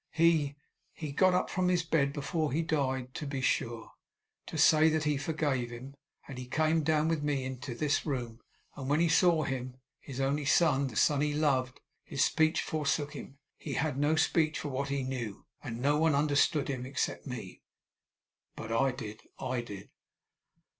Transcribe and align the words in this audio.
He 0.09 0.55
he 0.93 1.11
got 1.11 1.35
up 1.35 1.47
from 1.51 1.67
his 1.67 1.83
bed 1.83 2.11
before 2.11 2.51
he 2.51 2.63
died, 2.63 3.13
to 3.13 3.27
be 3.27 3.39
sure, 3.39 3.91
to 4.47 4.57
say 4.57 4.89
that 4.89 5.03
he 5.03 5.15
forgave 5.15 5.69
him; 5.69 5.93
and 6.27 6.39
he 6.39 6.47
came 6.47 6.81
down 6.81 7.07
with 7.07 7.21
me 7.21 7.45
into 7.45 7.75
this 7.75 8.03
room; 8.03 8.41
and 8.75 8.89
when 8.89 8.99
he 8.99 9.07
saw 9.07 9.43
him 9.43 9.77
his 9.99 10.19
only 10.19 10.43
son, 10.43 10.87
the 10.87 10.95
son 10.95 11.21
he 11.21 11.35
loved 11.35 11.79
his 12.03 12.23
speech 12.23 12.63
forsook 12.63 13.13
him; 13.13 13.37
he 13.59 13.73
had 13.73 13.99
no 13.99 14.15
speech 14.15 14.57
for 14.57 14.69
what 14.69 14.89
he 14.89 15.03
knew 15.03 15.45
and 15.61 15.79
no 15.79 15.99
one 15.99 16.15
understood 16.15 16.67
him 16.67 16.83
except 16.83 17.27
me. 17.27 17.61
But 18.55 18.71
I 18.71 18.91
did 18.93 19.21
I 19.37 19.61
did! 19.61 19.91